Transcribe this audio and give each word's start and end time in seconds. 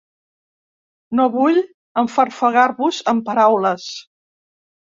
No 1.19 1.27
vull 1.35 1.59
enfarfegar-vos 2.05 3.03
amb 3.15 3.25
paraules. 3.29 3.87